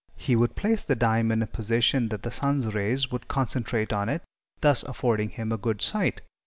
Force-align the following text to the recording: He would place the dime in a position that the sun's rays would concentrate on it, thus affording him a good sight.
He 0.15 0.35
would 0.35 0.55
place 0.55 0.81
the 0.81 0.95
dime 0.95 1.31
in 1.31 1.43
a 1.43 1.45
position 1.45 2.09
that 2.09 2.23
the 2.23 2.31
sun's 2.31 2.73
rays 2.73 3.11
would 3.11 3.27
concentrate 3.27 3.93
on 3.93 4.09
it, 4.09 4.23
thus 4.61 4.81
affording 4.81 5.29
him 5.29 5.51
a 5.51 5.57
good 5.57 5.79
sight. 5.83 6.21